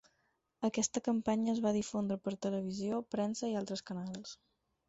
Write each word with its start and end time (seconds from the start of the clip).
Aquesta 0.69 1.01
campanya 1.07 1.53
es 1.53 1.61
va 1.67 1.75
difondre 1.77 2.19
per 2.29 2.35
televisió, 2.47 3.03
premsa 3.17 3.51
i 3.53 3.55
altres 3.61 3.89
canals. 3.93 4.35